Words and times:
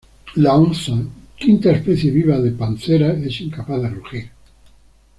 La 0.37 0.55
onza, 0.57 0.95
quinta 1.37 1.69
especie 1.71 2.09
viva 2.11 2.39
de 2.41 2.49
"Panthera" 2.53 3.13
es 3.23 3.39
incapaz 3.39 3.79
de 3.83 3.87
rugir. 3.91 4.31